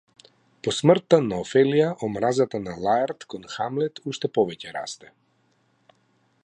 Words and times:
По 0.67 0.71
смртта 0.75 1.19
на 1.25 1.41
Офелија 1.43 1.91
омразата 2.07 2.63
на 2.63 2.73
Лаерт 2.87 3.27
кон 3.35 3.47
Хамлет 3.57 4.03
уште 4.13 4.31
повеќе 4.39 4.75
расте. 4.79 5.13